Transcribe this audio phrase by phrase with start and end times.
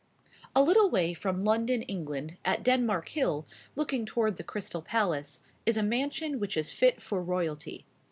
[0.55, 5.77] A little way from London, England, at Denmark Hill, looking toward the Crystal Palace, is
[5.77, 7.85] a mansion which is fit for royalty.